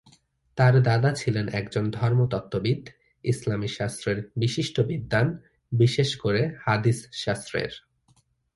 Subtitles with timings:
[0.57, 2.81] তার দাদা ছিলেন একজন ধর্মতত্ত্ববিদ,
[3.23, 5.27] ইসলামী শাস্ত্রের বিশিষ্ট বিদ্বান,
[5.71, 7.71] বিশেষ করে হাদিস শাস্ত্রের।